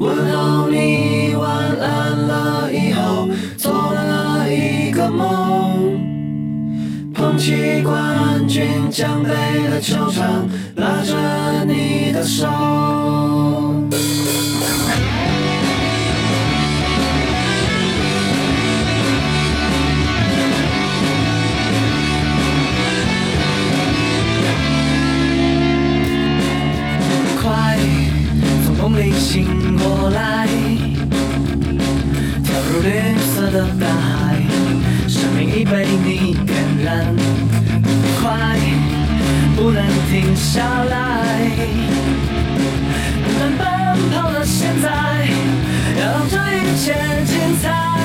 [0.00, 1.46] 问候你晚
[1.78, 6.00] 安了以后，做了一个梦。
[7.12, 9.28] 捧起冠军奖杯
[9.68, 12.89] 的球场，拉着你的手。
[33.52, 34.36] 的大海，
[35.08, 37.04] 生命已被你点燃。
[38.22, 38.56] 快，
[39.56, 41.50] 不能停下来，
[43.24, 43.60] 不断奔
[44.12, 44.88] 跑到现在，
[45.98, 46.94] 要让这一切
[47.26, 47.99] 精彩。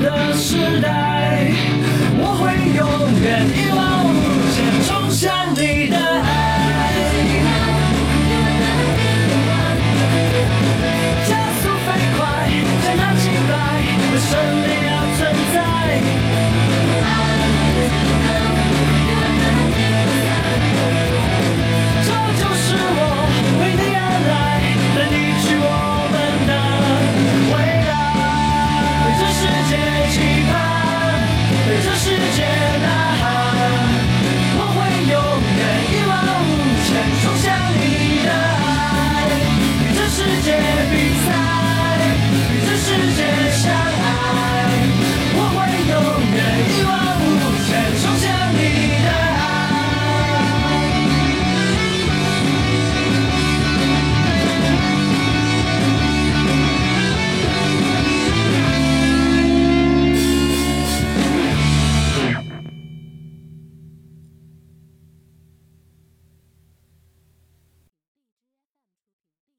[0.00, 0.57] the sun.